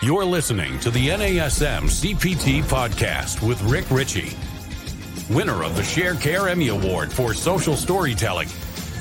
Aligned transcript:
You're 0.00 0.24
listening 0.24 0.78
to 0.80 0.90
the 0.92 1.08
NASM 1.08 1.82
CPT 1.90 2.62
podcast 2.62 3.44
with 3.46 3.60
Rick 3.62 3.90
Richey, 3.90 4.36
winner 5.28 5.64
of 5.64 5.74
the 5.74 5.82
Sharecare 5.82 6.48
Emmy 6.48 6.68
Award 6.68 7.12
for 7.12 7.34
Social 7.34 7.74
Storytelling 7.74 8.48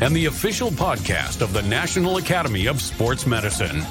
and 0.02 0.16
the 0.16 0.26
official 0.26 0.72
podcast 0.72 1.44
of 1.44 1.54
the 1.54 1.62
National 1.62 2.18
Academy 2.18 2.66
of 2.66 2.82
Sports 2.82 3.28
Medicine. 3.28 3.84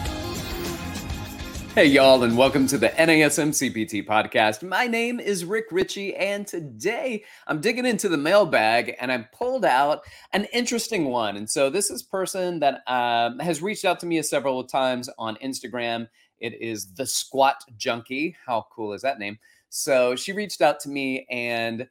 Hey, 1.77 1.88
y'all, 1.88 2.22
and 2.22 2.38
welcome 2.38 2.66
to 2.68 2.79
the 2.79 2.88
NASM 2.88 3.50
CPT 3.50 4.06
podcast. 4.06 4.66
My 4.66 4.86
name 4.86 5.20
is 5.20 5.45
Rick 5.45 5.66
Richey, 5.70 6.16
and 6.16 6.46
today 6.46 7.22
I'm 7.46 7.60
digging 7.60 7.84
into 7.84 8.09
the 8.09 8.16
mailbag 8.16 8.96
and 8.98 9.12
I 9.12 9.29
pulled 9.30 9.66
out 9.66 10.00
an 10.32 10.46
interesting 10.54 11.10
one. 11.10 11.36
And 11.36 11.50
so, 11.50 11.68
this 11.68 11.91
is 11.91 12.02
person 12.02 12.60
that 12.60 12.80
um, 12.86 13.38
has 13.41 13.60
reached 13.60 13.84
out 13.84 14.00
to 14.00 14.06
me 14.06 14.23
several 14.23 14.64
times 14.64 15.10
on 15.18 15.36
Instagram 15.45 16.09
it 16.38 16.59
is 16.62 16.95
the 16.95 17.04
Squat 17.04 17.62
Junkie. 17.77 18.34
How 18.46 18.68
cool 18.74 18.95
is 18.95 19.02
that 19.02 19.18
name? 19.18 19.38
So 19.68 20.16
she 20.16 20.32
reached 20.32 20.62
out 20.62 20.80
to 20.80 20.88
me 20.88 21.27
and 21.30 21.87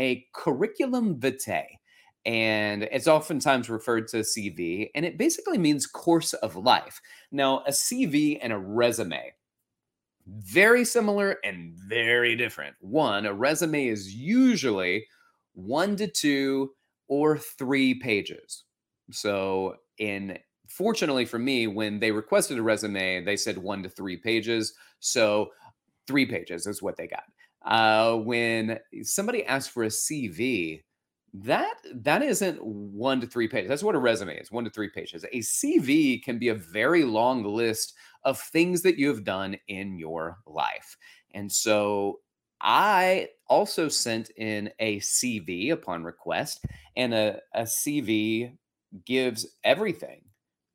a 0.00 0.26
curriculum 0.32 1.20
vitae 1.20 1.78
and 2.26 2.82
it's 2.84 3.08
oftentimes 3.08 3.70
referred 3.70 4.08
to 4.08 4.18
CV, 4.18 4.90
and 4.94 5.06
it 5.06 5.16
basically 5.16 5.56
means 5.56 5.86
course 5.86 6.34
of 6.34 6.54
life. 6.54 7.00
Now, 7.32 7.62
a 7.66 7.70
CV 7.70 8.38
and 8.42 8.52
a 8.52 8.58
resume, 8.58 9.32
very 10.26 10.84
similar 10.84 11.38
and 11.44 11.72
very 11.74 12.36
different. 12.36 12.76
One, 12.80 13.24
a 13.24 13.32
resume 13.32 13.86
is 13.86 14.14
usually 14.14 15.06
one 15.54 15.96
to 15.96 16.06
two 16.06 16.72
or 17.08 17.38
three 17.38 17.94
pages. 17.94 18.64
So, 19.10 19.76
in 19.98 20.38
fortunately 20.68 21.24
for 21.24 21.38
me, 21.38 21.66
when 21.66 21.98
they 21.98 22.12
requested 22.12 22.58
a 22.58 22.62
resume, 22.62 23.24
they 23.24 23.36
said 23.36 23.56
one 23.58 23.82
to 23.82 23.88
three 23.88 24.18
pages. 24.18 24.74
So, 25.00 25.50
three 26.06 26.26
pages 26.26 26.66
is 26.66 26.82
what 26.82 26.96
they 26.96 27.06
got. 27.06 27.24
Uh, 27.64 28.16
when 28.16 28.78
somebody 29.02 29.44
asks 29.44 29.72
for 29.72 29.84
a 29.84 29.88
CV, 29.88 30.82
that 31.32 31.74
that 31.94 32.22
isn't 32.22 32.62
one 32.64 33.20
to 33.20 33.26
three 33.26 33.46
pages. 33.46 33.68
That's 33.68 33.82
what 33.82 33.94
a 33.94 33.98
resume 33.98 34.36
is, 34.36 34.50
one 34.50 34.64
to 34.64 34.70
three 34.70 34.88
pages. 34.88 35.24
A 35.24 35.38
CV 35.38 36.22
can 36.22 36.38
be 36.38 36.48
a 36.48 36.54
very 36.54 37.04
long 37.04 37.44
list 37.44 37.94
of 38.24 38.40
things 38.40 38.82
that 38.82 38.98
you 38.98 39.08
have 39.08 39.24
done 39.24 39.56
in 39.68 39.96
your 39.96 40.38
life. 40.46 40.96
And 41.32 41.50
so 41.50 42.20
I 42.60 43.28
also 43.46 43.88
sent 43.88 44.30
in 44.36 44.70
a 44.80 44.98
CV 45.00 45.70
upon 45.70 46.04
request, 46.04 46.64
and 46.96 47.14
a, 47.14 47.40
a 47.54 47.62
CV 47.62 48.56
gives 49.06 49.46
everything. 49.64 50.22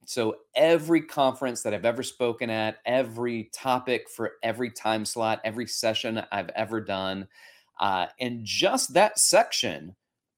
So 0.05 0.37
every 0.55 1.01
conference 1.01 1.63
that 1.63 1.73
I've 1.73 1.85
ever 1.85 2.03
spoken 2.03 2.49
at, 2.49 2.77
every 2.85 3.49
topic 3.53 4.09
for 4.09 4.33
every 4.43 4.71
time 4.71 5.05
slot, 5.05 5.41
every 5.43 5.67
session 5.67 6.23
I've 6.31 6.49
ever 6.49 6.79
done, 6.79 7.27
uh, 7.79 8.07
and 8.19 8.41
just 8.43 8.93
that 8.93 9.19
section 9.19 9.95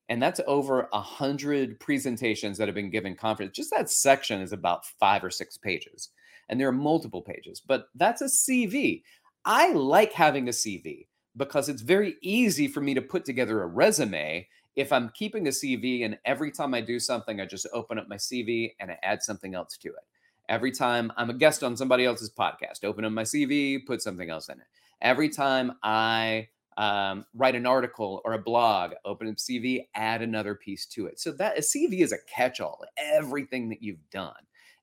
and 0.10 0.22
that's 0.22 0.40
over 0.48 0.88
a 0.94 1.02
hundred 1.02 1.80
presentations 1.80 2.58
that 2.58 2.68
have 2.68 2.76
been 2.76 2.90
given 2.90 3.16
conference. 3.16 3.56
Just 3.56 3.72
that 3.76 3.90
section 3.90 4.42
is 4.42 4.54
about 4.54 4.86
five 4.86 5.24
or 5.24 5.30
six 5.30 5.58
pages, 5.58 6.10
and 6.50 6.60
there 6.60 6.70
are 6.70 6.74
multiple 6.74 7.22
pages. 7.22 7.62
But 7.66 7.88
that's 7.96 8.22
a 8.22 8.26
CV. 8.26 9.04
I 9.46 9.74
like 9.74 10.14
having 10.14 10.48
a 10.48 10.52
CV 10.52 11.08
because 11.36 11.70
it's 11.70 11.82
very 11.82 12.16
easy 12.22 12.68
for 12.68 12.82
me 12.82 12.94
to 12.94 13.02
put 13.02 13.26
together 13.26 13.62
a 13.62 13.68
resume 13.68 14.48
if 14.78 14.94
I'm 14.94 15.10
keeping 15.10 15.48
a 15.48 15.50
CV 15.50 16.06
and 16.06 16.20
every 16.24 16.52
time 16.52 16.76
I 16.76 16.82
do 16.82 17.00
something, 17.00 17.42
I 17.42 17.48
just 17.48 17.66
open 17.74 17.98
up 17.98 18.08
my 18.08 18.16
CV 18.16 18.76
and 18.80 18.92
I 18.92 18.98
add 19.02 19.24
something 19.24 19.56
else 19.56 19.76
to 19.78 19.90
it. 19.90 20.06
Every 20.50 20.72
time 20.72 21.12
I'm 21.18 21.32
a 21.32 21.34
guest 21.34 21.64
on 21.64 21.76
somebody 21.76 22.06
else's 22.06 22.30
podcast, 22.30 22.84
open 22.84 23.04
up 23.04 23.12
my 23.12 23.24
CV, 23.24 23.84
put 23.86 24.04
something 24.04 24.30
else 24.30 24.50
in 24.50 24.60
it. 24.60 24.68
Every 25.02 25.30
time 25.30 25.74
I 25.82 26.48
um, 26.78 27.26
write 27.34 27.56
an 27.56 27.66
article 27.66 28.22
or 28.24 28.34
a 28.34 28.40
blog, 28.40 28.92
open 29.04 29.28
up 29.28 29.38
CV, 29.38 29.88
add 29.96 30.22
another 30.22 30.54
piece 30.54 30.86
to 30.86 31.08
it. 31.08 31.20
So 31.20 31.32
that 31.32 31.58
a 31.58 31.62
CV 31.62 32.02
is 32.02 32.12
a 32.12 32.20
catch-all, 32.32 32.86
everything 32.98 33.70
that 33.70 33.82
you've 33.82 34.08
done. 34.12 34.34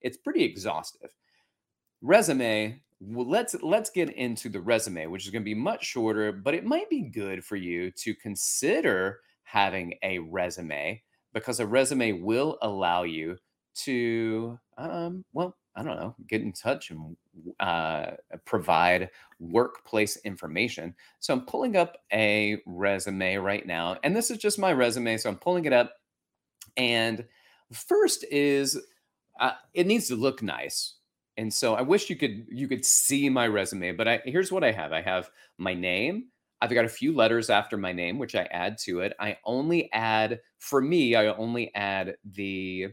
It's 0.01 0.17
pretty 0.17 0.43
exhaustive. 0.43 1.15
Resume, 2.03 2.83
well, 3.01 3.29
let's 3.29 3.55
let's 3.63 3.91
get 3.91 4.11
into 4.11 4.49
the 4.49 4.61
resume, 4.61 5.07
which 5.07 5.25
is 5.25 5.31
going 5.31 5.43
to 5.43 5.45
be 5.45 5.55
much 5.55 5.85
shorter, 5.85 6.33
but 6.33 6.53
it 6.53 6.65
might 6.65 6.91
be 6.91 7.03
good 7.03 7.45
for 7.45 7.55
you 7.55 7.93
to 7.93 8.13
consider 8.17 9.21
having 9.55 9.95
a 10.03 10.19
resume 10.19 11.01
because 11.33 11.61
a 11.61 11.67
resume 11.67 12.13
will 12.13 12.59
allow 12.61 13.05
you 13.05 13.37
to 13.77 14.59
um, 14.77 15.25
well 15.33 15.57
I 15.77 15.83
don't 15.83 15.97
know, 15.97 16.15
get 16.29 16.43
in 16.43 16.53
touch 16.53 16.91
and 16.91 17.17
uh, 17.59 18.13
provide 18.45 19.11
workplace 19.41 20.17
information. 20.19 20.95
So 21.19 21.35
I'm 21.35 21.47
pulling 21.47 21.77
up 21.77 21.97
a 22.13 22.59
resume 22.67 23.37
right 23.37 23.67
now, 23.67 23.97
and 24.05 24.15
this 24.15 24.31
is 24.31 24.39
just 24.39 24.59
my 24.59 24.73
resume. 24.73 25.17
So 25.17 25.29
I'm 25.29 25.37
pulling 25.39 25.65
it 25.65 25.73
up, 25.73 25.95
and 26.77 27.25
first 27.73 28.25
is 28.31 28.81
uh, 29.41 29.53
it 29.73 29.87
needs 29.87 30.09
to 30.09 30.17
look 30.17 30.43
nice. 30.43 30.95
And 31.37 31.53
so 31.53 31.75
I 31.75 31.83
wish 31.83 32.09
you 32.09 32.17
could 32.17 32.47
you 32.49 32.69
could 32.69 32.85
see 32.85 33.29
my 33.29 33.49
resume, 33.49 33.93
but 33.93 34.07
I, 34.07 34.21
here's 34.25 34.53
what 34.53 34.63
I 34.63 34.71
have. 34.71 34.93
I 34.93 35.03
have 35.03 35.31
my 35.59 35.75
name. 35.75 36.27
I've 36.65 36.73
got 36.73 36.87
a 36.87 36.89
few 36.89 37.15
letters 37.15 37.51
after 37.51 37.77
my 37.77 37.93
name, 37.93 38.19
which 38.19 38.35
I 38.35 38.45
add 38.45 38.79
to 38.85 39.01
it. 39.01 39.13
I 39.21 39.37
only 39.45 39.93
add 39.93 40.41
for 40.57 40.81
me. 40.81 41.15
I 41.15 41.27
only 41.27 41.71
add 41.75 42.17
the 42.25 42.87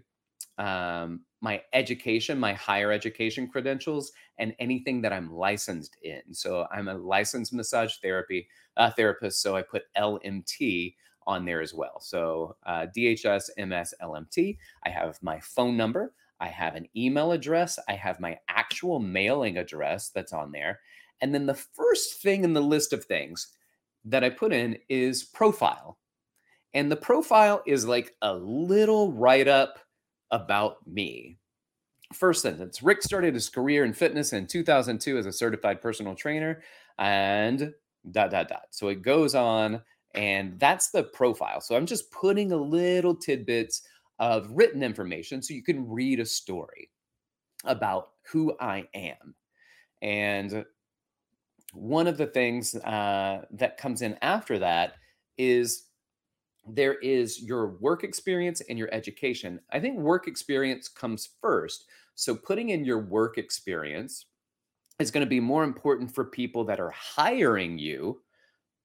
um, 0.57 1.21
my 1.39 1.61
education, 1.71 2.37
my 2.37 2.51
higher 2.51 2.91
education 2.91 3.47
credentials, 3.47 4.11
and 4.39 4.53
anything 4.59 5.01
that 5.03 5.13
I'm 5.13 5.33
licensed 5.33 5.95
in. 6.03 6.21
So 6.33 6.67
I'm 6.69 6.89
a 6.89 6.97
licensed 6.97 7.53
massage 7.53 7.95
therapy 8.01 8.49
uh, 8.75 8.91
therapist, 8.91 9.41
so 9.41 9.55
I 9.55 9.61
put 9.61 9.83
LMT 9.97 10.93
on 11.25 11.45
there 11.45 11.61
as 11.61 11.73
well. 11.73 12.01
So 12.01 12.57
uh, 12.65 12.87
DHS, 12.93 13.51
MS, 13.57 13.93
LMT. 14.03 14.57
I 14.85 14.89
have 14.89 15.17
my 15.23 15.39
phone 15.39 15.77
number. 15.77 16.13
I 16.41 16.47
have 16.47 16.75
an 16.75 16.89
email 16.93 17.31
address. 17.31 17.79
I 17.87 17.93
have 17.93 18.19
my 18.19 18.37
actual 18.49 18.99
mailing 18.99 19.57
address 19.57 20.09
that's 20.09 20.33
on 20.33 20.51
there. 20.51 20.81
And 21.21 21.33
then 21.33 21.45
the 21.45 21.53
first 21.55 22.21
thing 22.21 22.43
in 22.43 22.51
the 22.51 22.61
list 22.61 22.91
of 22.91 23.05
things 23.05 23.47
that 24.05 24.23
I 24.23 24.29
put 24.29 24.53
in 24.53 24.77
is 24.89 25.23
profile. 25.23 25.97
And 26.73 26.91
the 26.91 26.95
profile 26.95 27.61
is 27.65 27.85
like 27.85 28.15
a 28.21 28.33
little 28.33 29.11
write 29.11 29.47
up 29.47 29.79
about 30.31 30.77
me. 30.87 31.37
First 32.13 32.41
sentence 32.41 32.81
Rick 32.83 33.03
started 33.03 33.33
his 33.33 33.49
career 33.49 33.85
in 33.85 33.93
fitness 33.93 34.33
in 34.33 34.47
2002 34.47 35.17
as 35.17 35.25
a 35.25 35.31
certified 35.31 35.81
personal 35.81 36.15
trainer 36.15 36.61
and 36.97 37.73
dot, 38.11 38.31
dot, 38.31 38.47
dot. 38.49 38.67
So 38.71 38.89
it 38.89 39.01
goes 39.01 39.35
on, 39.35 39.81
and 40.15 40.59
that's 40.59 40.89
the 40.89 41.03
profile. 41.03 41.61
So 41.61 41.75
I'm 41.75 41.85
just 41.85 42.11
putting 42.11 42.51
a 42.51 42.57
little 42.57 43.15
tidbits 43.15 43.83
of 44.19 44.49
written 44.51 44.83
information 44.83 45.41
so 45.41 45.53
you 45.53 45.63
can 45.63 45.89
read 45.89 46.19
a 46.19 46.25
story 46.25 46.89
about 47.65 48.09
who 48.31 48.55
I 48.59 48.87
am. 48.93 49.35
And 50.01 50.65
one 51.73 52.07
of 52.07 52.17
the 52.17 52.27
things 52.27 52.75
uh, 52.75 53.45
that 53.51 53.77
comes 53.77 54.01
in 54.01 54.17
after 54.21 54.59
that 54.59 54.95
is 55.37 55.85
there 56.67 56.95
is 56.95 57.41
your 57.41 57.77
work 57.77 58.03
experience 58.03 58.61
and 58.69 58.77
your 58.77 58.93
education. 58.93 59.59
I 59.71 59.79
think 59.79 59.97
work 59.97 60.27
experience 60.27 60.87
comes 60.87 61.29
first. 61.41 61.85
So 62.15 62.35
putting 62.35 62.69
in 62.69 62.85
your 62.85 62.99
work 62.99 63.37
experience 63.37 64.25
is 64.99 65.11
going 65.11 65.25
to 65.25 65.29
be 65.29 65.39
more 65.39 65.63
important 65.63 66.13
for 66.13 66.25
people 66.25 66.63
that 66.65 66.79
are 66.79 66.91
hiring 66.91 67.79
you 67.79 68.21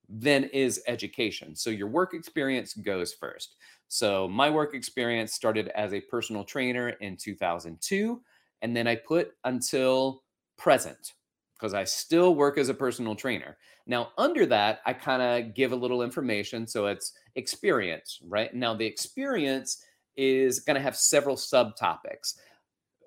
than 0.09 0.44
is 0.44 0.82
education. 0.87 1.55
So 1.55 1.71
your 1.71 1.89
work 1.89 2.15
experience 2.15 2.75
goes 2.75 3.12
first. 3.12 3.56
So 3.89 4.29
my 4.29 4.49
work 4.49 4.75
experience 4.75 5.35
started 5.35 5.69
as 5.69 5.93
a 5.93 6.00
personal 6.00 6.44
trainer 6.44 6.91
in 6.91 7.17
2002 7.17 8.21
and 8.62 8.75
then 8.75 8.87
I 8.87 8.97
put 8.97 9.32
until 9.44 10.23
present 10.56 11.12
because 11.58 11.75
I 11.75 11.85
still 11.85 12.35
work 12.35 12.58
as 12.58 12.69
a 12.69 12.75
personal 12.75 13.14
trainer. 13.14 13.56
Now, 13.87 14.11
under 14.19 14.47
that, 14.47 14.81
I 14.85 14.93
kind 14.93 15.23
of 15.23 15.55
give 15.55 15.73
a 15.73 15.76
little 15.76 16.03
information. 16.03 16.67
So 16.67 16.87
it's 16.87 17.12
experience, 17.35 18.20
right? 18.26 18.55
Now, 18.55 18.75
the 18.75 18.87
experience 18.87 19.85
is 20.17 20.61
going 20.61 20.75
to 20.75 20.82
have 20.82 20.97
several 20.97 21.37
subtopics. 21.37 22.35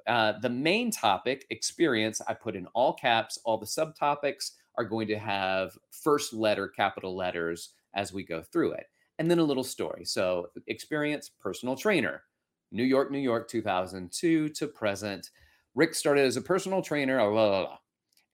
Uh, 0.08 0.34
the 0.42 0.50
main 0.50 0.90
topic, 0.90 1.46
experience, 1.50 2.22
I 2.28 2.34
put 2.34 2.56
in 2.56 2.68
all 2.74 2.94
caps. 2.94 3.38
All 3.46 3.58
the 3.58 3.66
subtopics 3.66 4.52
are 4.76 4.84
going 4.84 5.08
to 5.10 5.20
have 5.20 5.78
first 5.92 6.34
letter, 6.34 6.68
capital 6.68 7.16
letters 7.16 7.74
as 7.94 8.14
we 8.14 8.24
go 8.24 8.42
through 8.42 8.72
it. 8.74 8.86
And 9.20 9.30
then 9.30 9.40
a 9.40 9.44
little 9.44 9.64
story. 9.64 10.06
So, 10.06 10.48
experience, 10.68 11.30
personal 11.42 11.76
trainer, 11.76 12.24
New 12.72 12.86
York, 12.86 13.12
New 13.12 13.20
York, 13.20 13.50
2002 13.50 14.50
to 14.50 14.68
present. 14.68 15.30
Rick 15.76 15.94
started 15.94 16.26
as 16.26 16.38
a 16.38 16.42
personal 16.42 16.82
trainer, 16.82 17.18
blah, 17.18 17.30
blah, 17.30 17.66
blah. 17.66 17.78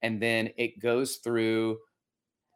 And 0.01 0.21
then 0.21 0.49
it 0.57 0.79
goes 0.79 1.17
through 1.17 1.79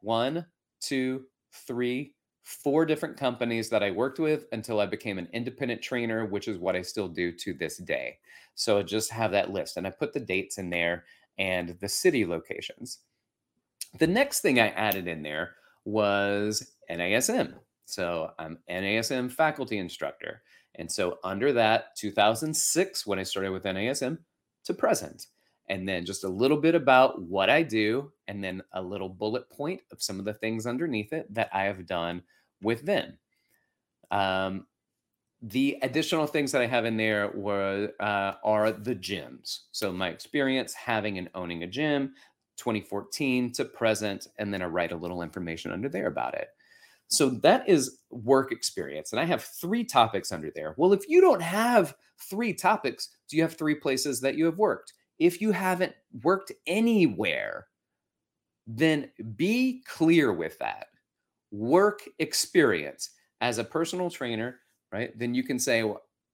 one, 0.00 0.46
two, 0.80 1.24
three, 1.66 2.14
four 2.44 2.84
different 2.84 3.16
companies 3.16 3.68
that 3.70 3.82
I 3.82 3.90
worked 3.90 4.18
with 4.18 4.46
until 4.52 4.80
I 4.80 4.86
became 4.86 5.18
an 5.18 5.28
independent 5.32 5.82
trainer, 5.82 6.26
which 6.26 6.48
is 6.48 6.58
what 6.58 6.76
I 6.76 6.82
still 6.82 7.08
do 7.08 7.32
to 7.32 7.54
this 7.54 7.78
day. 7.78 8.18
So 8.54 8.78
I 8.78 8.82
just 8.82 9.10
have 9.12 9.32
that 9.32 9.50
list 9.50 9.76
and 9.76 9.86
I 9.86 9.90
put 9.90 10.12
the 10.12 10.20
dates 10.20 10.58
in 10.58 10.70
there 10.70 11.04
and 11.38 11.76
the 11.80 11.88
city 11.88 12.26
locations. 12.26 12.98
The 13.98 14.06
next 14.06 14.40
thing 14.40 14.60
I 14.60 14.68
added 14.68 15.06
in 15.08 15.22
there 15.22 15.54
was 15.84 16.72
NASM. 16.90 17.54
So 17.86 18.32
I'm 18.38 18.58
NASM 18.70 19.30
faculty 19.32 19.78
instructor. 19.78 20.42
And 20.76 20.90
so 20.90 21.18
under 21.24 21.52
that, 21.54 21.96
2006, 21.96 23.06
when 23.06 23.18
I 23.18 23.24
started 23.24 23.50
with 23.50 23.64
NASM, 23.64 24.18
to 24.64 24.74
present. 24.74 25.26
And 25.70 25.88
then 25.88 26.04
just 26.04 26.24
a 26.24 26.28
little 26.28 26.58
bit 26.58 26.74
about 26.74 27.22
what 27.22 27.48
I 27.48 27.62
do, 27.62 28.12
and 28.28 28.44
then 28.44 28.60
a 28.72 28.82
little 28.82 29.08
bullet 29.08 29.48
point 29.48 29.80
of 29.92 30.02
some 30.02 30.18
of 30.18 30.24
the 30.26 30.34
things 30.34 30.66
underneath 30.66 31.12
it 31.12 31.32
that 31.32 31.48
I 31.54 31.62
have 31.62 31.86
done 31.86 32.22
with 32.60 32.84
them. 32.84 33.18
Um, 34.10 34.66
the 35.42 35.78
additional 35.82 36.26
things 36.26 36.52
that 36.52 36.60
I 36.60 36.66
have 36.66 36.84
in 36.84 36.96
there 36.96 37.30
were 37.34 37.92
uh, 38.00 38.32
are 38.44 38.72
the 38.72 38.96
gyms. 38.96 39.60
So 39.72 39.92
my 39.92 40.08
experience 40.08 40.74
having 40.74 41.16
and 41.18 41.30
owning 41.34 41.62
a 41.62 41.66
gym, 41.66 42.14
2014 42.56 43.52
to 43.52 43.64
present, 43.64 44.26
and 44.38 44.52
then 44.52 44.60
I 44.60 44.66
write 44.66 44.92
a 44.92 44.96
little 44.96 45.22
information 45.22 45.72
under 45.72 45.88
there 45.88 46.08
about 46.08 46.34
it. 46.34 46.48
So 47.08 47.30
that 47.30 47.68
is 47.68 47.98
work 48.10 48.52
experience. 48.52 49.12
And 49.12 49.20
I 49.20 49.24
have 49.24 49.42
three 49.42 49.84
topics 49.84 50.30
under 50.30 50.50
there. 50.54 50.74
Well, 50.76 50.92
if 50.92 51.08
you 51.08 51.20
don't 51.20 51.42
have 51.42 51.94
three 52.18 52.52
topics, 52.52 53.08
do 53.28 53.36
you 53.36 53.42
have 53.42 53.54
three 53.54 53.74
places 53.74 54.20
that 54.20 54.36
you 54.36 54.44
have 54.44 54.58
worked? 54.58 54.92
If 55.20 55.42
you 55.42 55.52
haven't 55.52 55.94
worked 56.24 56.52
anywhere, 56.66 57.68
then 58.66 59.10
be 59.36 59.82
clear 59.86 60.32
with 60.32 60.58
that. 60.58 60.88
Work 61.50 62.02
experience 62.18 63.10
as 63.40 63.58
a 63.58 63.64
personal 63.64 64.10
trainer, 64.10 64.60
right? 64.92 65.16
Then 65.18 65.34
you 65.34 65.42
can 65.42 65.58
say, 65.58 65.82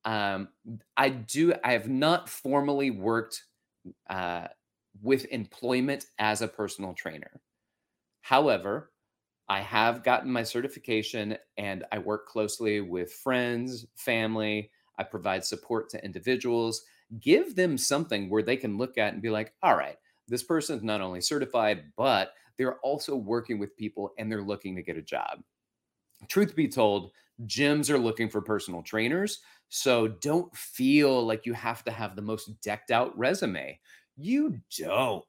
um, 0.05 0.49
I 0.97 1.09
do, 1.11 1.55
I 1.65 1.73
have 1.73 1.89
not 1.89 2.29
formally 2.29 2.91
worked 2.91 3.45
uh, 4.11 4.49
with 5.03 5.27
employment 5.27 6.07
as 6.19 6.43
a 6.43 6.49
personal 6.49 6.95
trainer. 6.95 7.41
However, 8.21 8.93
I 9.49 9.61
have 9.61 10.05
gotten 10.05 10.33
my 10.33 10.43
certification 10.43 11.39
and 11.57 11.85
I 11.93 11.99
work 11.99 12.27
closely 12.29 12.81
with 12.81 13.13
friends, 13.13 13.87
family. 13.97 14.71
I 14.99 15.05
provide 15.05 15.45
support 15.45 15.91
to 15.91 16.05
individuals. 16.05 16.85
Give 17.21 17.55
them 17.55 17.79
something 17.79 18.29
where 18.29 18.43
they 18.43 18.57
can 18.57 18.79
look 18.79 18.99
at 18.99 19.13
and 19.13 19.23
be 19.23 19.31
like, 19.31 19.53
all 19.63 19.77
right, 19.77 19.97
this 20.29 20.43
person 20.43 20.77
is 20.77 20.83
not 20.83 21.01
only 21.01 21.21
certified, 21.21 21.85
but 21.97 22.33
they're 22.59 22.79
also 22.81 23.15
working 23.15 23.59
with 23.59 23.77
people 23.77 24.13
and 24.19 24.31
they're 24.31 24.43
looking 24.43 24.75
to 24.77 24.83
get 24.83 24.97
a 24.97 25.03
job. 25.03 25.43
Truth 26.29 26.57
be 26.57 26.69
told, 26.69 27.13
gyms 27.47 27.91
are 27.91 27.99
looking 27.99 28.29
for 28.29 28.41
personal 28.41 28.83
trainers. 28.83 29.41
So 29.69 30.09
don't 30.09 30.55
feel 30.57 31.25
like 31.25 31.47
you 31.47 31.53
have 31.53 31.85
to 31.85 31.91
have 31.91 32.17
the 32.17 32.23
most 32.23 32.61
decked 32.63 32.91
out 32.91 33.17
resume. 33.17 33.79
You 34.17 34.59
don't. 34.79 35.25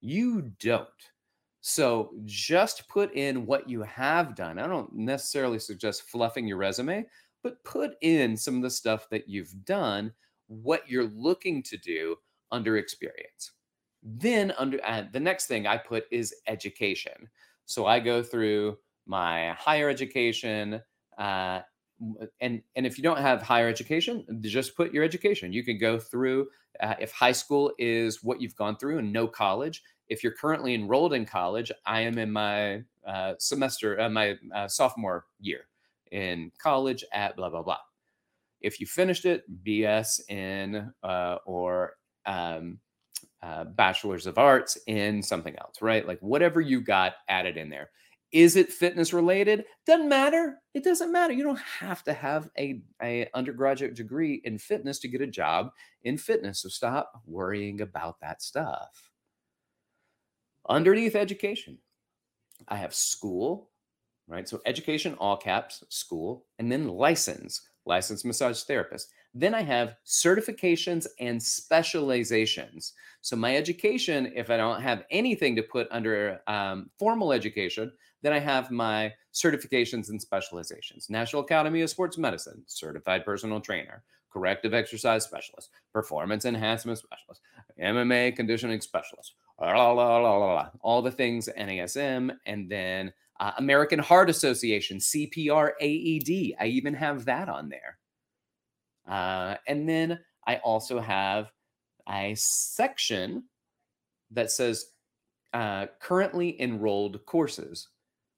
You 0.00 0.52
don't. 0.60 0.86
So 1.62 2.12
just 2.24 2.88
put 2.88 3.12
in 3.14 3.44
what 3.44 3.68
you 3.68 3.82
have 3.82 4.36
done. 4.36 4.58
I 4.58 4.68
don't 4.68 4.94
necessarily 4.94 5.58
suggest 5.58 6.08
fluffing 6.08 6.46
your 6.46 6.58
resume, 6.58 7.04
but 7.42 7.62
put 7.64 7.96
in 8.02 8.36
some 8.36 8.56
of 8.56 8.62
the 8.62 8.70
stuff 8.70 9.08
that 9.10 9.28
you've 9.28 9.64
done, 9.64 10.12
what 10.48 10.88
you're 10.88 11.10
looking 11.14 11.62
to 11.64 11.76
do 11.76 12.16
under 12.52 12.76
experience. 12.76 13.52
Then 14.02 14.52
under 14.56 14.78
uh, 14.84 15.04
the 15.12 15.20
next 15.20 15.46
thing 15.46 15.66
I 15.66 15.76
put 15.76 16.04
is 16.10 16.34
education. 16.46 17.28
So 17.64 17.86
I 17.86 17.98
go 17.98 18.22
through 18.22 18.78
my 19.06 19.52
higher 19.58 19.88
education, 19.88 20.80
uh, 21.18 21.60
and 22.40 22.62
and 22.76 22.86
if 22.86 22.98
you 22.98 23.02
don't 23.02 23.18
have 23.18 23.42
higher 23.42 23.68
education, 23.68 24.24
just 24.42 24.76
put 24.76 24.92
your 24.92 25.02
education. 25.02 25.52
You 25.52 25.64
can 25.64 25.78
go 25.78 25.98
through 25.98 26.48
uh, 26.80 26.94
if 27.00 27.10
high 27.12 27.32
school 27.32 27.72
is 27.78 28.22
what 28.22 28.40
you've 28.40 28.56
gone 28.56 28.76
through 28.76 28.98
and 28.98 29.12
no 29.12 29.26
college, 29.26 29.82
if 30.08 30.22
you're 30.22 30.32
currently 30.32 30.74
enrolled 30.74 31.14
in 31.14 31.24
college, 31.24 31.72
I 31.84 32.02
am 32.02 32.18
in 32.18 32.30
my 32.30 32.82
uh, 33.06 33.34
semester, 33.38 34.00
uh, 34.00 34.08
my 34.08 34.36
uh, 34.54 34.68
sophomore 34.68 35.26
year 35.40 35.66
in 36.12 36.52
college 36.58 37.04
at 37.12 37.36
blah, 37.36 37.50
blah, 37.50 37.62
blah. 37.62 37.78
If 38.66 38.80
you 38.80 38.86
finished 38.86 39.24
it, 39.24 39.44
BS 39.64 40.28
in 40.28 40.92
uh, 41.04 41.36
or 41.46 41.94
um, 42.26 42.80
uh, 43.42 43.64
bachelor's 43.64 44.26
of 44.26 44.38
arts 44.38 44.76
in 44.88 45.22
something 45.22 45.54
else, 45.56 45.80
right? 45.80 46.06
Like 46.06 46.18
whatever 46.18 46.60
you 46.60 46.80
got 46.80 47.14
added 47.28 47.56
in 47.56 47.70
there. 47.70 47.90
Is 48.32 48.56
it 48.56 48.72
fitness 48.72 49.12
related? 49.12 49.64
Doesn't 49.86 50.08
matter. 50.08 50.58
It 50.74 50.82
doesn't 50.82 51.12
matter. 51.12 51.32
You 51.32 51.44
don't 51.44 51.60
have 51.80 52.02
to 52.04 52.12
have 52.12 52.50
a, 52.58 52.82
a 53.00 53.28
undergraduate 53.34 53.94
degree 53.94 54.42
in 54.44 54.58
fitness 54.58 54.98
to 54.98 55.08
get 55.08 55.20
a 55.20 55.28
job 55.28 55.70
in 56.02 56.18
fitness. 56.18 56.62
So 56.62 56.68
stop 56.68 57.12
worrying 57.24 57.82
about 57.82 58.20
that 58.20 58.42
stuff. 58.42 59.10
Underneath 60.68 61.14
education, 61.14 61.78
I 62.66 62.76
have 62.78 62.92
school, 62.92 63.70
right? 64.26 64.48
So 64.48 64.60
education, 64.66 65.14
all 65.20 65.36
caps, 65.36 65.84
school, 65.88 66.46
and 66.58 66.70
then 66.70 66.88
license, 66.88 67.60
licensed 67.86 68.24
massage 68.24 68.62
therapist. 68.62 69.10
Then 69.34 69.54
I 69.54 69.62
have 69.62 69.96
certifications 70.06 71.06
and 71.20 71.42
specializations. 71.42 72.92
So 73.20 73.36
my 73.36 73.56
education, 73.56 74.32
if 74.34 74.50
I 74.50 74.56
don't 74.56 74.82
have 74.82 75.04
anything 75.10 75.56
to 75.56 75.62
put 75.62 75.88
under 75.90 76.40
um, 76.46 76.90
formal 76.98 77.32
education, 77.32 77.92
then 78.22 78.32
I 78.32 78.38
have 78.38 78.70
my 78.70 79.12
certifications 79.34 80.08
and 80.08 80.20
specializations. 80.20 81.10
National 81.10 81.42
Academy 81.42 81.82
of 81.82 81.90
Sports 81.90 82.18
Medicine, 82.18 82.62
certified 82.66 83.24
personal 83.24 83.60
trainer, 83.60 84.02
corrective 84.32 84.74
exercise 84.74 85.24
specialist, 85.24 85.70
performance 85.92 86.44
enhancement 86.44 86.98
specialist, 86.98 87.40
MMA 87.80 88.34
conditioning 88.36 88.80
specialist, 88.80 89.34
la, 89.60 89.92
la, 89.92 90.18
la, 90.18 90.68
all 90.80 91.02
the 91.02 91.10
things 91.10 91.48
NASM, 91.58 92.36
and 92.46 92.70
then 92.70 93.12
uh, 93.40 93.52
American 93.58 93.98
Heart 93.98 94.30
Association, 94.30 94.98
CPR 94.98 95.72
AED. 95.80 96.54
I 96.60 96.66
even 96.66 96.94
have 96.94 97.24
that 97.26 97.48
on 97.48 97.68
there. 97.68 97.98
Uh, 99.08 99.56
and 99.66 99.88
then 99.88 100.18
I 100.46 100.56
also 100.56 101.00
have 101.00 101.50
a 102.08 102.34
section 102.36 103.44
that 104.30 104.50
says 104.50 104.86
uh, 105.52 105.86
currently 106.00 106.60
enrolled 106.60 107.24
courses. 107.26 107.88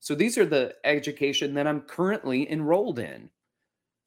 So 0.01 0.15
these 0.15 0.39
are 0.39 0.47
the 0.47 0.75
education 0.85 1.55
that 1.55 1.67
I'm 1.67 1.81
currently 1.83 2.51
enrolled 2.51 2.99
in. 2.99 3.31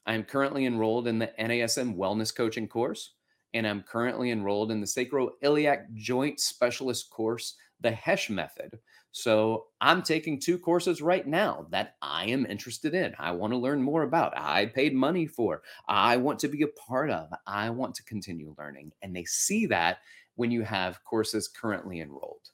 I'm 0.06 0.24
currently 0.24 0.66
enrolled 0.66 1.06
in 1.06 1.18
the 1.18 1.30
NASM 1.38 1.96
wellness 1.96 2.34
coaching 2.34 2.66
course 2.66 3.12
and 3.54 3.66
I'm 3.66 3.82
currently 3.82 4.30
enrolled 4.30 4.70
in 4.70 4.80
the 4.80 4.86
sacroiliac 4.86 5.92
joint 5.94 6.40
specialist 6.40 7.10
course, 7.10 7.54
the 7.82 7.90
Hesch 7.90 8.30
method. 8.30 8.78
So 9.10 9.66
I'm 9.80 10.02
taking 10.02 10.40
two 10.40 10.58
courses 10.58 11.02
right 11.02 11.26
now 11.26 11.66
that 11.70 11.96
I 12.00 12.26
am 12.26 12.46
interested 12.46 12.94
in. 12.94 13.14
I 13.18 13.32
want 13.32 13.52
to 13.52 13.58
learn 13.58 13.82
more 13.82 14.04
about. 14.04 14.32
I 14.36 14.66
paid 14.66 14.94
money 14.94 15.26
for. 15.26 15.62
I 15.86 16.16
want 16.16 16.38
to 16.40 16.48
be 16.48 16.62
a 16.62 16.68
part 16.68 17.10
of. 17.10 17.28
I 17.46 17.68
want 17.70 17.94
to 17.96 18.04
continue 18.04 18.54
learning. 18.58 18.92
And 19.02 19.14
they 19.14 19.24
see 19.24 19.66
that 19.66 19.98
when 20.36 20.50
you 20.50 20.62
have 20.62 21.04
courses 21.04 21.48
currently 21.48 22.00
enrolled. 22.00 22.50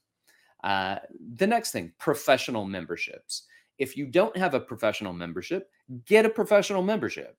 Uh, 0.64 0.96
the 1.36 1.46
next 1.46 1.70
thing 1.70 1.92
professional 1.98 2.64
memberships. 2.64 3.44
If 3.78 3.96
you 3.96 4.06
don't 4.06 4.36
have 4.36 4.54
a 4.54 4.60
professional 4.60 5.12
membership, 5.12 5.70
get 6.04 6.26
a 6.26 6.30
professional 6.30 6.82
membership. 6.82 7.36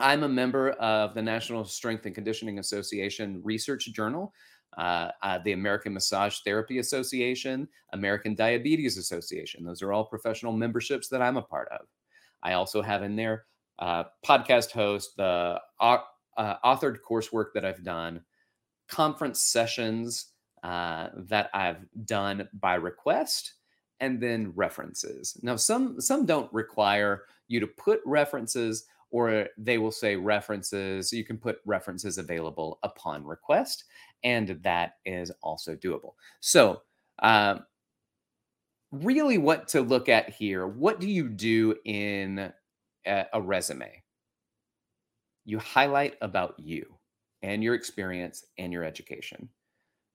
I'm 0.00 0.24
a 0.24 0.28
member 0.28 0.70
of 0.72 1.14
the 1.14 1.22
National 1.22 1.64
Strength 1.64 2.06
and 2.06 2.14
Conditioning 2.14 2.58
Association 2.58 3.40
Research 3.44 3.92
Journal, 3.92 4.32
uh, 4.78 5.10
uh, 5.22 5.38
the 5.44 5.52
American 5.52 5.94
Massage 5.94 6.38
Therapy 6.44 6.78
Association, 6.78 7.68
American 7.92 8.34
Diabetes 8.34 8.98
Association. 8.98 9.64
Those 9.64 9.82
are 9.82 9.92
all 9.92 10.04
professional 10.04 10.52
memberships 10.52 11.08
that 11.08 11.22
I'm 11.22 11.36
a 11.36 11.42
part 11.42 11.68
of. 11.68 11.86
I 12.42 12.54
also 12.54 12.82
have 12.82 13.02
in 13.02 13.16
there 13.16 13.44
uh, 13.78 14.04
podcast 14.24 14.70
host, 14.72 15.16
the 15.16 15.60
uh, 15.80 15.98
authored 16.36 16.98
coursework 17.08 17.46
that 17.54 17.64
I've 17.64 17.84
done, 17.84 18.22
conference 18.88 19.40
sessions 19.40 20.26
uh, 20.62 21.08
that 21.16 21.50
I've 21.54 21.84
done 22.04 22.48
by 22.54 22.74
request, 22.74 23.54
and 24.00 24.20
then 24.20 24.52
references. 24.54 25.38
Now, 25.42 25.56
some 25.56 26.00
some 26.00 26.26
don't 26.26 26.52
require 26.52 27.24
you 27.48 27.60
to 27.60 27.66
put 27.66 28.00
references 28.04 28.86
or 29.14 29.46
they 29.56 29.78
will 29.78 29.92
say 29.92 30.16
references. 30.16 31.12
You 31.12 31.22
can 31.22 31.38
put 31.38 31.58
references 31.64 32.18
available 32.18 32.80
upon 32.82 33.24
request, 33.24 33.84
and 34.24 34.58
that 34.64 34.94
is 35.06 35.30
also 35.40 35.76
doable. 35.76 36.14
So, 36.40 36.82
uh, 37.20 37.58
really, 38.90 39.38
what 39.38 39.68
to 39.68 39.82
look 39.82 40.08
at 40.08 40.30
here 40.30 40.66
what 40.66 40.98
do 40.98 41.08
you 41.08 41.28
do 41.28 41.76
in 41.84 42.52
a, 43.06 43.26
a 43.32 43.40
resume? 43.40 44.02
You 45.44 45.60
highlight 45.60 46.16
about 46.20 46.58
you 46.58 46.98
and 47.40 47.62
your 47.62 47.74
experience 47.74 48.44
and 48.58 48.72
your 48.72 48.82
education. 48.82 49.48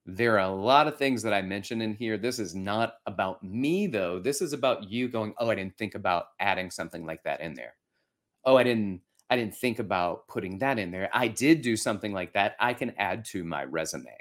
There 0.06 0.34
are 0.34 0.52
a 0.52 0.54
lot 0.54 0.88
of 0.88 0.98
things 0.98 1.24
that 1.24 1.34
I 1.34 1.42
mentioned 1.42 1.82
in 1.82 1.94
here. 1.94 2.18
This 2.18 2.38
is 2.38 2.54
not 2.54 2.96
about 3.06 3.42
me, 3.44 3.88
though. 3.88 4.20
This 4.20 4.42
is 4.42 4.52
about 4.52 4.90
you 4.90 5.08
going, 5.08 5.36
oh, 5.38 5.50
I 5.50 5.56
didn't 5.56 5.78
think 5.78 5.96
about 5.96 6.26
adding 6.42 6.70
something 6.70 7.06
like 7.06 7.24
that 7.24 7.40
in 7.40 7.54
there 7.54 7.76
oh, 8.50 8.58
I 8.58 8.64
didn't 8.64 9.02
I 9.30 9.36
didn't 9.36 9.56
think 9.56 9.78
about 9.78 10.28
putting 10.28 10.58
that 10.58 10.80
in 10.80 10.90
there. 10.90 11.08
I 11.14 11.28
did 11.28 11.62
do 11.62 11.78
something 11.78 12.14
like 12.14 12.34
that. 12.34 12.56
I 12.60 12.74
can 12.74 12.96
add 12.98 13.24
to 13.26 13.44
my 13.44 13.64
resume. 13.64 14.18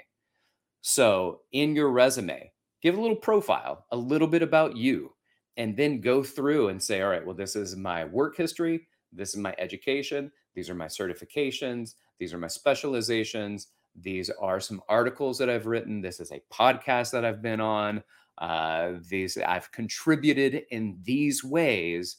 So, 0.81 1.41
in 1.51 1.75
your 1.75 1.89
resume, 1.89 2.51
give 2.83 2.95
a 2.95 3.01
little 3.01 3.15
profile, 3.15 3.87
a 3.91 3.97
little 3.97 4.27
bit 4.27 4.43
about 4.43 4.77
you, 4.77 5.13
and 5.57 5.75
then 5.75 5.99
go 5.99 6.21
through 6.21 6.69
and 6.69 6.81
say, 6.81 7.01
all 7.01 7.09
right, 7.09 7.25
well, 7.25 7.35
this 7.35 7.55
is 7.55 7.75
my 7.75 8.05
work 8.05 8.37
history. 8.37 8.87
This 9.11 9.29
is 9.29 9.37
my 9.37 9.55
education. 9.57 10.31
These 10.53 10.69
are 10.69 10.75
my 10.75 10.85
certifications. 10.85 11.95
These 12.19 12.31
are 12.31 12.37
my 12.37 12.47
specializations. 12.47 13.69
These 13.99 14.29
are 14.29 14.59
some 14.59 14.81
articles 14.87 15.39
that 15.39 15.49
I've 15.49 15.65
written. 15.65 16.01
This 16.01 16.19
is 16.19 16.31
a 16.31 16.43
podcast 16.53 17.11
that 17.11 17.25
I've 17.25 17.41
been 17.41 17.59
on. 17.59 18.03
Uh, 18.37 18.93
these 19.09 19.39
I've 19.39 19.71
contributed 19.71 20.65
in 20.69 20.99
these 21.03 21.43
ways 21.43 22.17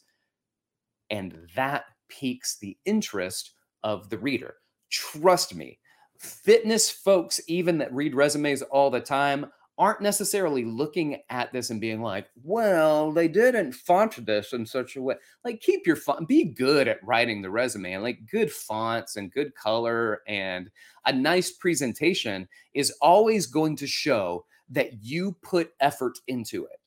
and 1.10 1.36
that 1.56 1.84
piques 2.10 2.58
the 2.58 2.76
interest 2.84 3.52
of 3.82 4.10
the 4.10 4.18
reader. 4.18 4.56
Trust 4.90 5.54
me, 5.54 5.78
fitness 6.18 6.90
folks, 6.90 7.40
even 7.48 7.78
that 7.78 7.92
read 7.94 8.14
resumes 8.14 8.62
all 8.62 8.90
the 8.90 9.00
time, 9.00 9.46
aren't 9.80 10.02
necessarily 10.02 10.62
looking 10.62 11.22
at 11.30 11.50
this 11.54 11.70
and 11.70 11.80
being 11.80 12.02
like, 12.02 12.28
well, 12.44 13.10
they 13.12 13.26
didn't 13.26 13.72
font 13.72 14.26
this 14.26 14.52
in 14.52 14.66
such 14.66 14.94
a 14.96 15.00
way. 15.00 15.14
Like, 15.42 15.62
keep 15.62 15.86
your 15.86 15.96
font, 15.96 16.28
be 16.28 16.44
good 16.44 16.86
at 16.86 17.02
writing 17.02 17.40
the 17.40 17.48
resume 17.48 17.94
and 17.94 18.02
like 18.02 18.18
good 18.30 18.52
fonts 18.52 19.16
and 19.16 19.32
good 19.32 19.54
color 19.54 20.20
and 20.28 20.70
a 21.06 21.12
nice 21.14 21.52
presentation 21.52 22.46
is 22.74 22.92
always 23.00 23.46
going 23.46 23.74
to 23.76 23.86
show 23.86 24.44
that 24.68 25.02
you 25.02 25.34
put 25.42 25.72
effort 25.80 26.18
into 26.28 26.64
it. 26.64 26.78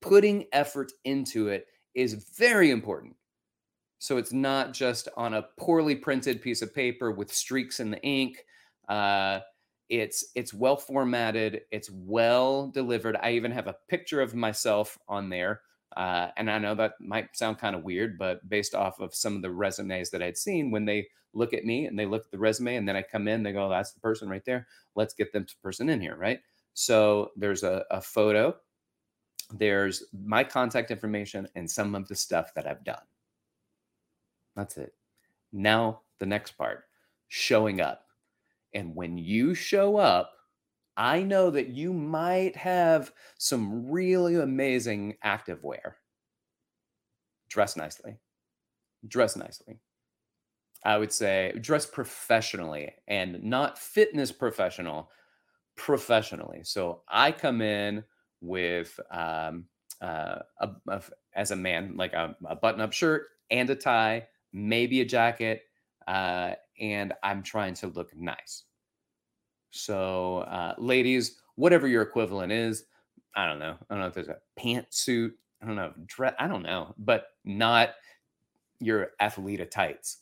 Putting 0.00 0.46
effort 0.52 0.90
into 1.04 1.46
it 1.46 1.66
is 1.94 2.26
very 2.36 2.72
important. 2.72 3.14
So 3.98 4.16
it's 4.16 4.32
not 4.32 4.72
just 4.72 5.08
on 5.16 5.34
a 5.34 5.46
poorly 5.58 5.96
printed 5.96 6.40
piece 6.40 6.62
of 6.62 6.74
paper 6.74 7.10
with 7.10 7.32
streaks 7.32 7.80
in 7.80 7.90
the 7.90 8.00
ink. 8.02 8.44
Uh, 8.88 9.40
it's 9.88 10.24
it's 10.34 10.54
well 10.54 10.76
formatted. 10.76 11.62
It's 11.70 11.90
well 11.90 12.68
delivered. 12.68 13.16
I 13.22 13.32
even 13.32 13.52
have 13.52 13.66
a 13.66 13.76
picture 13.88 14.20
of 14.20 14.34
myself 14.34 14.98
on 15.08 15.30
there. 15.30 15.62
Uh, 15.96 16.28
and 16.36 16.50
I 16.50 16.58
know 16.58 16.74
that 16.74 16.92
might 17.00 17.36
sound 17.36 17.58
kind 17.58 17.74
of 17.74 17.82
weird, 17.82 18.18
but 18.18 18.46
based 18.48 18.74
off 18.74 19.00
of 19.00 19.14
some 19.14 19.36
of 19.36 19.42
the 19.42 19.50
resumes 19.50 20.10
that 20.10 20.22
I'd 20.22 20.36
seen, 20.36 20.70
when 20.70 20.84
they 20.84 21.08
look 21.32 21.54
at 21.54 21.64
me 21.64 21.86
and 21.86 21.98
they 21.98 22.06
look 22.06 22.26
at 22.26 22.30
the 22.30 22.38
resume, 22.38 22.76
and 22.76 22.86
then 22.86 22.96
I 22.96 23.02
come 23.02 23.26
in, 23.26 23.42
they 23.42 23.52
go, 23.52 23.68
"That's 23.68 23.92
the 23.92 24.00
person 24.00 24.28
right 24.28 24.44
there. 24.44 24.66
Let's 24.94 25.14
get 25.14 25.32
this 25.32 25.54
person 25.62 25.88
in 25.88 26.00
here." 26.00 26.16
Right. 26.16 26.40
So 26.74 27.30
there's 27.36 27.62
a, 27.62 27.84
a 27.90 28.00
photo 28.00 28.54
there's 29.52 30.04
my 30.12 30.44
contact 30.44 30.90
information 30.90 31.48
and 31.54 31.70
some 31.70 31.94
of 31.94 32.08
the 32.08 32.14
stuff 32.14 32.52
that 32.54 32.66
I've 32.66 32.84
done. 32.84 33.00
That's 34.58 34.76
it. 34.76 34.92
Now, 35.52 36.00
the 36.18 36.26
next 36.26 36.58
part 36.58 36.86
showing 37.28 37.80
up. 37.80 38.06
And 38.74 38.92
when 38.96 39.16
you 39.16 39.54
show 39.54 39.96
up, 39.98 40.32
I 40.96 41.22
know 41.22 41.48
that 41.50 41.68
you 41.68 41.92
might 41.92 42.56
have 42.56 43.12
some 43.38 43.88
really 43.88 44.34
amazing 44.34 45.14
activewear. 45.24 45.92
Dress 47.48 47.76
nicely. 47.76 48.16
Dress 49.06 49.36
nicely. 49.36 49.78
I 50.84 50.98
would 50.98 51.12
say 51.12 51.52
dress 51.60 51.86
professionally 51.86 52.94
and 53.06 53.40
not 53.44 53.78
fitness 53.78 54.32
professional, 54.32 55.08
professionally. 55.76 56.62
So 56.64 57.02
I 57.08 57.30
come 57.30 57.62
in 57.62 58.02
with 58.40 58.98
um, 59.12 59.66
uh, 60.00 60.40
a, 60.60 60.70
a, 60.88 61.02
as 61.36 61.52
a 61.52 61.56
man, 61.56 61.96
like 61.96 62.12
a, 62.12 62.34
a 62.44 62.56
button-up 62.56 62.92
shirt 62.92 63.28
and 63.52 63.70
a 63.70 63.76
tie, 63.76 64.26
maybe 64.52 65.00
a 65.00 65.04
jacket, 65.04 65.62
uh, 66.06 66.52
and 66.80 67.12
I'm 67.22 67.42
trying 67.42 67.74
to 67.74 67.88
look 67.88 68.14
nice. 68.16 68.64
So, 69.70 70.38
uh, 70.38 70.74
ladies, 70.78 71.38
whatever 71.56 71.86
your 71.86 72.02
equivalent 72.02 72.52
is, 72.52 72.84
I 73.36 73.46
don't 73.46 73.58
know. 73.58 73.76
I 73.88 73.94
don't 73.94 74.00
know 74.00 74.08
if 74.08 74.14
there's 74.14 74.28
a 74.28 74.38
pantsuit. 74.58 75.32
I 75.62 75.66
don't 75.66 75.76
know. 75.76 75.92
Dress. 76.06 76.34
I 76.38 76.48
don't 76.48 76.62
know, 76.62 76.94
but 76.98 77.28
not 77.44 77.90
your 78.80 79.10
athleta 79.20 79.70
tights. 79.70 80.18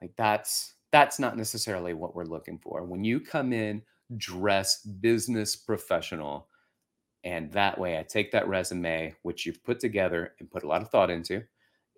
Like 0.00 0.12
that's 0.16 0.74
that's 0.92 1.18
not 1.18 1.36
necessarily 1.36 1.94
what 1.94 2.14
we're 2.14 2.24
looking 2.24 2.58
for. 2.58 2.84
When 2.84 3.02
you 3.02 3.18
come 3.18 3.52
in, 3.52 3.82
dress 4.16 4.82
business 4.82 5.56
professional 5.56 6.48
and 7.24 7.50
that 7.52 7.78
way 7.78 7.98
I 7.98 8.02
take 8.02 8.32
that 8.32 8.48
resume, 8.48 9.14
which 9.22 9.46
you've 9.46 9.62
put 9.62 9.80
together 9.80 10.34
and 10.38 10.50
put 10.50 10.64
a 10.64 10.68
lot 10.68 10.82
of 10.82 10.90
thought 10.90 11.10
into. 11.10 11.42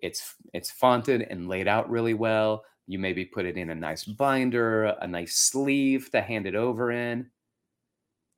It's 0.01 0.35
it's 0.53 0.71
fonted 0.71 1.27
and 1.29 1.47
laid 1.47 1.67
out 1.67 1.89
really 1.89 2.13
well. 2.13 2.63
You 2.87 2.99
maybe 2.99 3.25
put 3.25 3.45
it 3.45 3.57
in 3.57 3.69
a 3.71 3.75
nice 3.75 4.03
binder, 4.03 4.85
a 4.85 5.07
nice 5.07 5.35
sleeve 5.35 6.11
to 6.11 6.21
hand 6.21 6.45
it 6.45 6.55
over 6.55 6.91
in. 6.91 7.29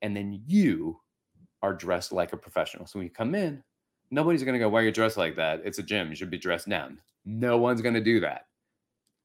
And 0.01 0.15
then 0.15 0.41
you 0.45 0.99
are 1.61 1.73
dressed 1.73 2.11
like 2.11 2.33
a 2.33 2.37
professional. 2.37 2.85
So 2.85 2.99
when 2.99 3.07
you 3.07 3.11
come 3.11 3.35
in, 3.35 3.63
nobody's 4.11 4.43
going 4.43 4.53
to 4.53 4.59
go, 4.59 4.69
Why 4.69 4.81
are 4.81 4.85
you 4.85 4.91
dressed 4.91 5.17
like 5.17 5.35
that? 5.35 5.61
It's 5.65 5.79
a 5.79 5.83
gym. 5.83 6.09
You 6.09 6.15
should 6.15 6.29
be 6.29 6.37
dressed 6.37 6.69
down. 6.69 6.99
No 7.25 7.57
one's 7.57 7.81
going 7.81 7.95
to 7.95 8.01
do 8.01 8.19
that. 8.21 8.43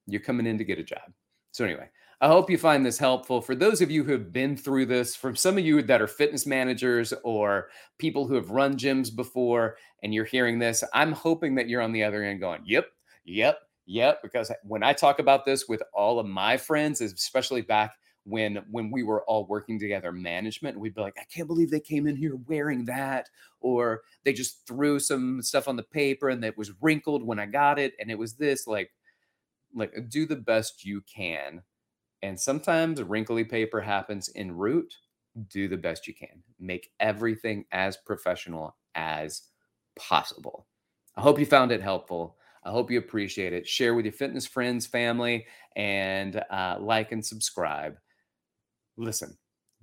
You're 0.06 0.20
coming 0.20 0.46
in 0.46 0.58
to 0.58 0.64
get 0.64 0.78
a 0.78 0.82
job. 0.82 1.12
So, 1.52 1.64
anyway, 1.64 1.88
I 2.22 2.28
hope 2.28 2.48
you 2.48 2.56
find 2.56 2.86
this 2.86 2.98
helpful. 2.98 3.40
For 3.40 3.56
those 3.56 3.80
of 3.80 3.90
you 3.90 4.04
who 4.04 4.12
have 4.12 4.32
been 4.32 4.56
through 4.56 4.86
this, 4.86 5.16
from 5.16 5.34
some 5.34 5.58
of 5.58 5.64
you 5.64 5.82
that 5.82 6.00
are 6.00 6.06
fitness 6.06 6.46
managers 6.46 7.12
or 7.24 7.68
people 7.98 8.28
who 8.28 8.36
have 8.36 8.50
run 8.50 8.76
gyms 8.76 9.14
before, 9.14 9.76
and 10.04 10.14
you're 10.14 10.24
hearing 10.24 10.60
this, 10.60 10.84
I'm 10.94 11.10
hoping 11.10 11.56
that 11.56 11.68
you're 11.68 11.82
on 11.82 11.90
the 11.90 12.04
other 12.04 12.22
end 12.22 12.38
going, 12.38 12.62
yep, 12.64 12.86
yep, 13.24 13.58
yep. 13.86 14.22
Because 14.22 14.52
when 14.62 14.84
I 14.84 14.92
talk 14.92 15.18
about 15.18 15.44
this 15.44 15.66
with 15.68 15.82
all 15.92 16.20
of 16.20 16.26
my 16.26 16.56
friends, 16.56 17.00
especially 17.00 17.60
back 17.60 17.96
when 18.24 18.62
when 18.70 18.92
we 18.92 19.02
were 19.02 19.24
all 19.24 19.48
working 19.48 19.80
together 19.80 20.12
management 20.12 20.78
we'd 20.78 20.94
be 20.94 21.00
like 21.00 21.18
i 21.18 21.24
can't 21.24 21.48
believe 21.48 21.72
they 21.72 21.80
came 21.80 22.06
in 22.06 22.14
here 22.14 22.36
wearing 22.46 22.84
that 22.84 23.28
or 23.60 24.02
they 24.24 24.32
just 24.32 24.64
threw 24.64 25.00
some 25.00 25.42
stuff 25.42 25.66
on 25.66 25.74
the 25.74 25.82
paper 25.82 26.28
and 26.28 26.44
it 26.44 26.56
was 26.56 26.70
wrinkled 26.80 27.26
when 27.26 27.40
i 27.40 27.46
got 27.46 27.80
it 27.80 27.94
and 27.98 28.12
it 28.12 28.18
was 28.18 28.34
this 28.34 28.68
like 28.68 28.92
like 29.74 29.92
do 30.08 30.24
the 30.24 30.36
best 30.36 30.84
you 30.84 31.02
can 31.12 31.60
and 32.22 32.38
sometimes 32.38 33.02
wrinkly 33.02 33.44
paper 33.44 33.80
happens 33.80 34.30
en 34.34 34.52
route. 34.52 34.94
Do 35.48 35.66
the 35.66 35.76
best 35.76 36.06
you 36.06 36.14
can. 36.14 36.42
Make 36.60 36.90
everything 37.00 37.64
as 37.72 37.96
professional 37.96 38.76
as 38.94 39.42
possible. 39.96 40.66
I 41.16 41.22
hope 41.22 41.38
you 41.38 41.46
found 41.46 41.72
it 41.72 41.82
helpful. 41.82 42.36
I 42.64 42.70
hope 42.70 42.90
you 42.90 42.98
appreciate 42.98 43.52
it. 43.52 43.66
Share 43.66 43.94
with 43.94 44.04
your 44.04 44.12
fitness 44.12 44.46
friends, 44.46 44.86
family, 44.86 45.46
and 45.74 46.42
uh, 46.50 46.76
like 46.80 47.12
and 47.12 47.24
subscribe. 47.24 47.96
Listen, 48.96 49.36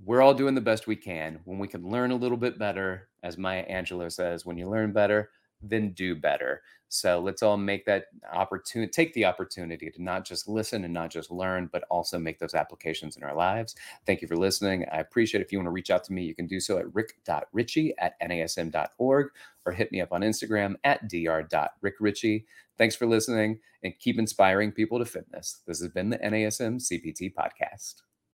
we're 0.03 0.21
all 0.21 0.33
doing 0.33 0.55
the 0.55 0.61
best 0.61 0.87
we 0.87 0.95
can. 0.95 1.39
When 1.45 1.59
we 1.59 1.67
can 1.67 1.89
learn 1.89 2.11
a 2.11 2.15
little 2.15 2.37
bit 2.37 2.57
better, 2.57 3.09
as 3.23 3.37
Maya 3.37 3.65
Angelou 3.69 4.11
says, 4.11 4.45
when 4.45 4.57
you 4.57 4.69
learn 4.69 4.93
better, 4.93 5.31
then 5.61 5.91
do 5.91 6.15
better. 6.15 6.61
So 6.89 7.19
let's 7.19 7.43
all 7.43 7.55
make 7.55 7.85
that 7.85 8.05
opportunity, 8.33 8.89
take 8.89 9.13
the 9.13 9.25
opportunity 9.25 9.91
to 9.91 10.01
not 10.01 10.25
just 10.25 10.47
listen 10.47 10.83
and 10.83 10.93
not 10.93 11.11
just 11.11 11.29
learn, 11.29 11.69
but 11.71 11.83
also 11.91 12.17
make 12.17 12.39
those 12.39 12.55
applications 12.55 13.15
in 13.15 13.23
our 13.23 13.35
lives. 13.35 13.75
Thank 14.07 14.23
you 14.23 14.27
for 14.27 14.35
listening. 14.35 14.85
I 14.91 14.97
appreciate 14.97 15.41
it. 15.41 15.45
If 15.45 15.51
you 15.51 15.59
want 15.59 15.67
to 15.67 15.71
reach 15.71 15.91
out 15.91 16.03
to 16.05 16.13
me, 16.13 16.23
you 16.23 16.33
can 16.33 16.47
do 16.47 16.59
so 16.59 16.79
at 16.79 16.93
rick.richey 16.93 17.93
at 17.99 18.19
nasm.org 18.21 19.27
or 19.65 19.71
hit 19.71 19.91
me 19.91 20.01
up 20.01 20.11
on 20.11 20.21
Instagram 20.21 20.75
at 20.83 21.07
dr.rickrichey. 21.07 22.45
Thanks 22.77 22.95
for 22.95 23.05
listening 23.05 23.59
and 23.83 23.97
keep 23.99 24.17
inspiring 24.17 24.71
people 24.71 24.97
to 24.97 25.05
fitness. 25.05 25.61
This 25.67 25.81
has 25.81 25.89
been 25.91 26.09
the 26.09 26.17
NASM 26.17 26.77
CPT 26.81 27.33
podcast. 27.33 28.01